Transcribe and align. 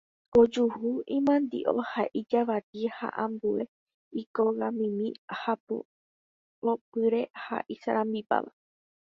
Ojuhu 0.41 0.91
imandi'o, 1.17 1.73
ijavati 2.21 2.81
ha 2.95 3.07
ambue 3.25 3.63
ikogamimi 4.21 5.07
hapo'opyre 5.41 7.21
ha 7.43 7.57
isarambipáva. 7.75 8.51